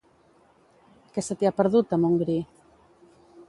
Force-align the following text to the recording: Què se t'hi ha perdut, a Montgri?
Què 1.17 1.25
se 1.27 1.37
t'hi 1.41 1.49
ha 1.49 1.53
perdut, 1.59 1.95
a 1.99 2.03
Montgri? 2.07 2.39